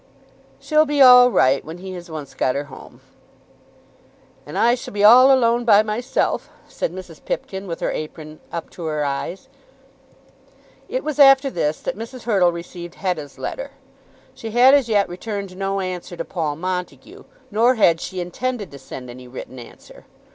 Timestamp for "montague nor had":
16.55-18.01